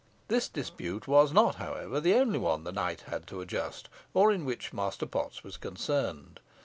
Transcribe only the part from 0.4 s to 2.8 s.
dispute was not, however, the only one the